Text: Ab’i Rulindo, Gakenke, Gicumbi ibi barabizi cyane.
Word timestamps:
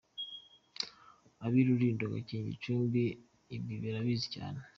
Ab’i 1.45 1.61
Rulindo, 1.67 2.03
Gakenke, 2.13 2.45
Gicumbi 2.51 3.03
ibi 3.55 3.75
barabizi 3.83 4.27
cyane. 4.35 4.59